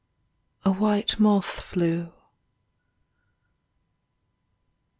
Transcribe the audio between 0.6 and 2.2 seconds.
A white moth flew.